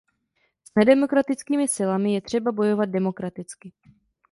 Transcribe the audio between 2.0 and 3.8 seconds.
je třeba bojovat demokraticky.